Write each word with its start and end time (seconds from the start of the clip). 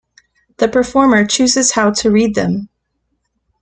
The 0.57 0.67
performer 0.67 1.27
chooses 1.27 1.73
how 1.73 1.91
to 1.91 2.09
read 2.09 2.33
them. 2.33 2.69